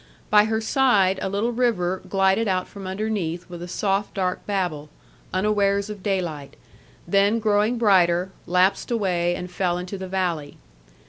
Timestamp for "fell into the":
9.51-10.07